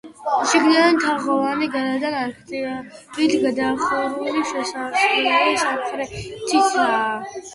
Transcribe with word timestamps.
შიგნიდან 0.51 0.95
თაღოვანი, 1.01 1.65
გარედან 1.73 2.15
არქიტრავით 2.21 3.35
გადახურული 3.43 4.41
შესასვლელი 4.53 5.55
სამხრეთითაა. 5.65 7.05